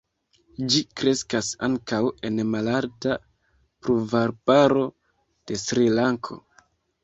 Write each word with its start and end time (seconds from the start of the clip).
Ĝi 0.75 0.79
kreskas 1.01 1.49
ankaŭ 1.67 1.99
en 2.31 2.41
malalta 2.55 3.19
pluvarbaro 3.85 4.89
de 5.53 5.63
Srilanko. 5.69 6.45